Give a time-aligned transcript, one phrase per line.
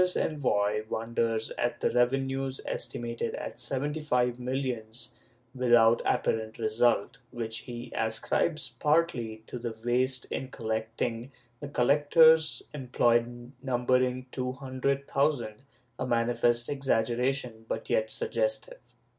[0.01, 5.11] 486 RETROSPECT [Book IX envoy wonders at the revenues, estimated at seventy five millions,
[5.53, 13.51] without apparent result, which he ascribes partly to the waste in collecting, the collectors employed
[13.61, 15.61] numbering two hundred thou sand—
[15.99, 18.95] a manifest exaggeration, but yet suggestive.